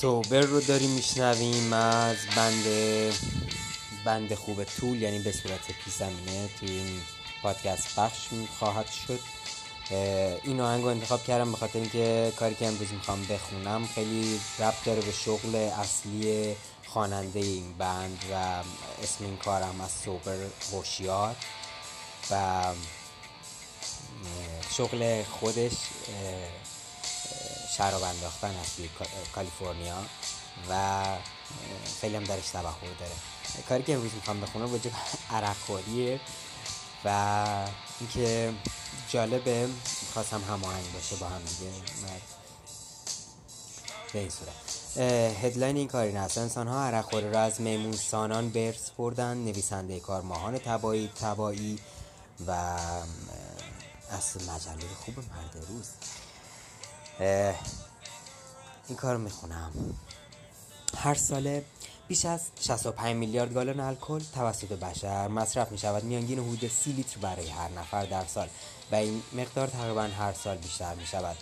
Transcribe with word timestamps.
سوبر 0.00 0.40
رو 0.40 0.60
داریم 0.60 0.90
میشنویم 0.90 1.72
از 1.72 2.16
بند 2.36 2.64
بند 4.04 4.34
خوب 4.34 4.64
طول 4.64 5.02
یعنی 5.02 5.18
به 5.18 5.32
صورت 5.32 5.72
پیزمینه 5.84 6.48
توی 6.60 6.70
این 6.70 7.00
پادکست 7.42 7.96
پخش 7.96 8.28
خواهد 8.58 8.86
شد. 8.90 9.20
این 10.44 10.60
آهنگ 10.60 10.82
رو 10.82 10.88
انتخاب 10.88 11.24
کردم 11.24 11.50
به 11.50 11.56
خاطر 11.56 11.78
اینکه 11.78 12.32
کاری 12.36 12.54
که 12.54 12.66
امروز 12.66 12.92
می‌خوام 12.92 13.26
بخونم 13.26 13.86
خیلی 13.86 14.40
ربط 14.58 14.84
داره 14.84 15.00
به 15.00 15.12
شغل 15.12 15.54
اصلی 15.54 16.56
خواننده 16.86 17.40
این 17.40 17.72
بند 17.78 18.24
و 18.32 18.34
اسم 19.02 19.24
این 19.24 19.36
کارم 19.36 19.80
از 19.80 19.90
سوبر 20.04 20.36
هوشیار 20.72 21.34
و 22.30 22.64
شغل 24.70 25.22
خودش 25.22 25.72
شراب 27.78 28.02
انداختن 28.02 28.56
از 28.60 28.76
توی 28.76 28.88
کالیفرنیا 29.34 29.96
و 30.70 31.04
خیلی 32.00 32.16
هم 32.16 32.24
درش 32.24 32.48
تبخور 32.48 32.88
داره. 33.00 33.12
کاری 33.68 33.82
که 33.82 33.94
امروز 33.94 34.14
می‌خوام 34.14 34.80
عرق 35.30 35.56
خوریه 35.56 36.20
و 37.04 37.68
اینکه 38.00 38.54
جالبه 39.08 39.68
خواستم 40.12 40.42
هماهنگ 40.48 40.92
باشه 40.92 41.16
با 41.16 41.26
هم 41.26 41.42
دیگه 41.42 41.72
به 44.12 44.18
این 44.18 44.30
صورت. 44.30 45.38
هدلاین 45.44 45.76
این 45.76 45.88
کاری 45.88 46.12
هست 46.12 46.38
انسان 46.38 46.68
ها 46.68 46.84
عرق 46.84 47.14
را 47.14 47.40
از 47.40 47.60
میمون 47.60 47.92
سانان 47.92 48.50
برس 48.50 48.90
بردن 48.90 49.36
نویسنده 49.36 50.00
کار 50.00 50.22
ماهان 50.22 50.58
تبایی 50.58 51.10
تبایی 51.20 51.78
و 52.46 52.50
از 54.10 54.36
مجله 54.48 54.88
خوب 55.04 55.18
مرد 55.18 55.66
روز. 55.68 55.88
این 57.20 58.96
کار 58.96 59.16
می‌خونم. 59.16 59.70
هر 60.96 61.14
ساله 61.14 61.64
بیش 62.08 62.24
از 62.24 62.40
65 62.60 63.16
میلیارد 63.16 63.54
گالن 63.54 63.80
الکل 63.80 64.20
توسط 64.34 64.68
بشر 64.68 65.28
مصرف 65.28 65.72
می 65.72 65.78
شود 65.78 66.04
میانگین 66.04 66.38
حدود 66.38 66.70
30 66.70 66.92
لیتر 66.92 67.20
برای 67.20 67.48
هر 67.48 67.68
نفر 67.68 68.04
در 68.04 68.24
سال 68.24 68.48
و 68.92 68.94
این 68.94 69.22
مقدار 69.32 69.66
تقریبا 69.66 70.02
هر 70.02 70.32
سال 70.32 70.56
بیشتر 70.56 70.94
می 70.94 71.06
شود 71.06 71.36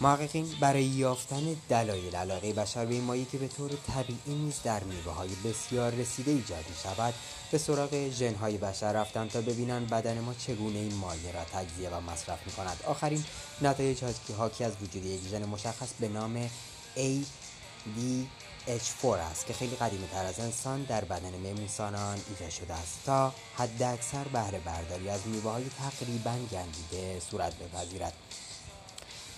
محققین 0.00 0.46
برای 0.60 0.84
یافتن 0.84 1.56
دلایل 1.68 2.16
علاقه 2.16 2.52
بشر 2.52 2.86
به 2.86 2.94
این 2.94 3.04
مایه 3.04 3.24
که 3.24 3.38
به 3.38 3.48
طور 3.48 3.70
طبیعی 3.70 4.34
نیز 4.34 4.60
در 4.64 4.84
میوه 4.84 5.12
های 5.12 5.28
بسیار 5.44 5.92
رسیده 5.92 6.30
ایجاد 6.30 6.64
می 6.68 6.76
شود 6.82 7.14
به 7.50 7.58
سراغ 7.58 8.10
ژن 8.10 8.34
های 8.34 8.58
بشر 8.58 8.92
رفتن 8.92 9.28
تا 9.28 9.40
ببینند 9.40 9.90
بدن 9.90 10.20
ما 10.20 10.34
چگونه 10.34 10.78
این 10.78 10.94
مایه 10.94 11.32
را 11.32 11.44
تجزیه 11.44 11.88
و 11.88 12.00
مصرف 12.00 12.46
می 12.46 12.52
کند 12.52 12.80
آخرین 12.86 13.24
نتایج 13.62 14.04
حاکی 14.38 14.64
از 14.64 14.72
وجود 14.82 15.04
یک 15.04 15.20
ژن 15.30 15.44
مشخص 15.44 15.88
به 16.00 16.08
نام 16.08 16.50
ADH4 16.96 19.04
است 19.04 19.46
که 19.46 19.52
خیلی 19.52 19.76
قدیمی 19.76 20.06
تر 20.06 20.24
از 20.24 20.40
انسان 20.40 20.82
در 20.82 21.04
بدن 21.04 21.30
میمونسانان 21.30 22.18
ایجاد 22.28 22.50
شده 22.50 22.74
است 22.74 22.98
تا 23.06 23.32
حد 23.56 23.82
اکثر 23.82 24.24
بهره 24.24 24.58
برداری 24.58 25.08
از 25.08 25.26
میوه 25.26 25.50
های 25.50 25.64
تقریبا 25.78 26.34
گندیده 26.52 27.20
صورت 27.30 27.54
بپذیرد. 27.58 28.12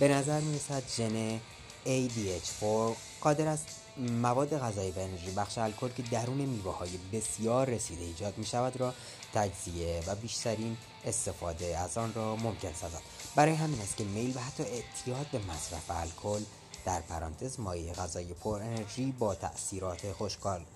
به 0.02 0.08
نظر 0.08 0.40
می 0.40 0.56
رسد 0.56 0.82
ژن 0.96 1.40
ADH4 1.86 2.96
قادر 3.20 3.46
است 3.46 3.66
مواد 3.98 4.58
غذایی 4.58 4.90
و 4.90 4.98
انرژی 4.98 5.30
بخش 5.30 5.58
الکل 5.58 5.88
که 5.88 6.02
درون 6.02 6.36
میوه 6.36 6.76
های 6.76 6.90
بسیار 7.12 7.70
رسیده 7.70 8.04
ایجاد 8.04 8.38
می 8.38 8.46
شود 8.46 8.76
را 8.76 8.94
تجزیه 9.34 10.02
و 10.06 10.14
بیشترین 10.14 10.76
استفاده 11.04 11.78
از 11.78 11.98
آن 11.98 12.14
را 12.14 12.36
ممکن 12.36 12.72
سازد. 12.72 13.00
برای 13.36 13.54
همین 13.54 13.80
است 13.80 13.96
که 13.96 14.04
میل 14.04 14.36
و 14.36 14.40
حتی 14.40 14.62
اعتیاد 14.62 15.26
به 15.32 15.38
مصرف 15.38 15.90
الکل 15.90 16.44
در 16.84 17.00
پرانتز 17.00 17.60
مایع 17.60 17.92
غذایی 17.92 18.34
پر 18.34 18.62
انرژی 18.62 19.12
با 19.12 19.34
تاثیرات 19.34 20.12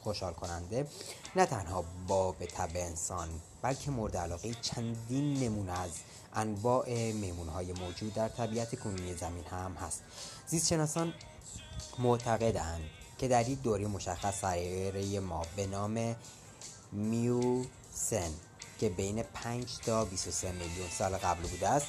خوشحال 0.03 0.33
کننده 0.33 0.87
نه 1.37 1.47
تنها 1.47 1.85
با 2.09 2.33
به 2.33 2.47
طب 2.47 2.71
انسان 2.75 3.29
بلکه 3.63 3.91
مورد 3.91 4.17
علاقه 4.17 4.55
چندین 4.55 5.35
نمونه 5.35 5.81
از 5.81 5.91
انواع 6.35 7.13
میمون 7.13 7.49
های 7.49 7.73
موجود 7.73 8.15
در 8.15 8.29
طبیعت 8.29 8.81
کنونی 8.81 9.15
زمین 9.15 9.45
هم 9.45 9.73
هست. 9.73 10.03
زیستشناسان 10.47 11.13
معتقدند 11.99 12.83
که 13.19 13.29
در 13.29 13.49
یک 13.49 13.63
دوره 13.63 13.87
مشخص 13.87 14.41
سیاره 14.41 15.21
ما 15.21 15.43
به 15.57 15.67
نام 15.67 16.17
میوسن 16.93 18.31
که 18.81 18.89
بین 18.89 19.23
5 19.23 19.65
تا 19.87 20.05
23 20.05 20.53
میلیون 20.53 20.89
سال 20.99 21.17
قبل 21.17 21.43
بوده 21.43 21.69
است 21.69 21.87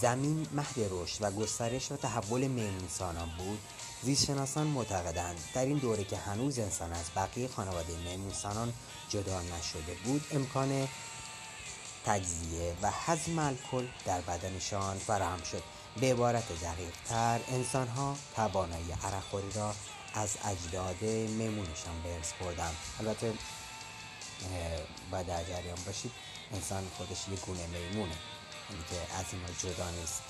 زمین 0.00 0.46
مهد 0.52 0.74
رشد 0.90 1.18
و 1.20 1.30
گسترش 1.30 1.92
و 1.92 1.96
تحول 1.96 2.46
میمونسانان 2.46 3.28
بود. 3.38 3.58
زیستشناسان 4.02 4.66
معتقدند 4.66 5.40
در 5.54 5.64
این 5.64 5.78
دوره 5.78 6.04
که 6.04 6.16
هنوز 6.16 6.58
انسان 6.58 6.92
از 6.92 7.06
بقیه 7.16 7.48
خانواده 7.48 7.96
میمونسانان 7.96 8.72
جدا 9.08 9.40
نشده 9.40 9.94
بود 10.04 10.24
امکان 10.30 10.88
تجزیه 12.06 12.76
و 12.82 12.90
هضم 13.06 13.38
الکل 13.38 13.86
در 14.04 14.20
بدنشان 14.20 14.98
فراهم 14.98 15.42
شد. 15.42 15.62
به 16.00 16.12
عبارت 16.12 16.44
دقیق 16.62 16.94
تر 17.08 17.40
انسان 17.48 17.88
ها 17.88 18.16
توانایی 18.36 18.92
عرقخوری 19.04 19.52
را 19.54 19.74
از 20.14 20.36
اجداد 20.44 21.02
میمونشان 21.02 22.02
به 22.04 22.14
ارث 22.14 22.32
بردن 22.40 22.70
البته 23.00 23.32
باید 25.10 25.26
در 25.26 25.44
جریان 25.44 25.78
باشید 25.86 26.12
انسان 26.52 26.88
خودش 26.96 27.28
یه 27.28 27.36
گونه 27.46 27.66
میمونه. 27.66 28.16
یعنی 28.70 28.84
که 28.90 29.14
از 29.14 29.24
اینا 29.32 29.48
جدا 29.58 29.90
نیست. 29.90 30.22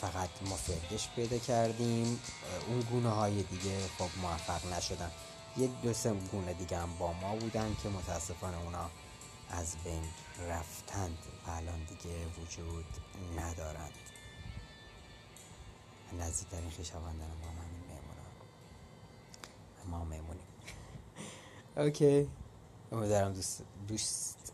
فقط 0.00 0.30
ما 0.46 0.56
فردش 0.56 1.08
پیدا 1.16 1.38
کردیم. 1.38 2.20
اون 2.68 2.80
گونه 2.80 3.08
های 3.08 3.42
دیگه 3.42 3.88
خب 3.98 4.08
موفق 4.22 4.66
نشدن. 4.72 5.10
یه 5.56 5.68
دو 5.82 5.92
سه 5.92 6.12
گونه 6.12 6.52
دیگه 6.54 6.78
هم 6.78 6.96
با 6.98 7.12
ما 7.12 7.36
بودن 7.36 7.76
که 7.82 7.88
متاسفانه 7.88 8.60
اونا 8.60 8.90
از 9.50 9.76
بین 9.84 10.02
رفتند 10.48 11.18
و 11.46 11.50
الان 11.50 11.84
دیگه 11.84 12.26
وجود 12.26 12.86
ندارند. 13.36 13.92
نزدیکترین 16.20 16.70
خویشاوندان 16.70 17.28
ما 17.28 17.48
همین 17.48 17.80
میمونم 17.80 18.32
ما 19.90 20.04
میمونیم. 20.04 20.46
اوکی. 21.76 22.28
امیدوارم 22.92 23.32
دوست 23.32 23.62
دوست 23.88 24.52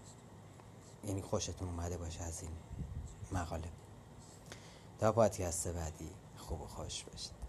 یعنی 1.05 1.23
خوشتون 1.23 1.69
اومده 1.69 1.97
باشه 1.97 2.23
از 2.23 2.43
این 2.43 2.53
مقاله. 3.33 3.69
تا 5.01 5.13
پادکست 5.13 5.69
بعدی 5.69 6.11
خوب 6.37 6.61
و 6.61 6.67
خوش 6.67 7.05
باشید. 7.05 7.44